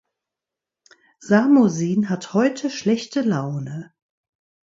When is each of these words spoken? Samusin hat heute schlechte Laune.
Samusin 1.19 2.09
hat 2.09 2.33
heute 2.33 2.71
schlechte 2.71 3.21
Laune. 3.21 3.93